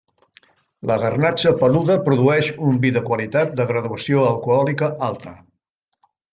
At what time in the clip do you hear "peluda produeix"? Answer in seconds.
1.59-2.49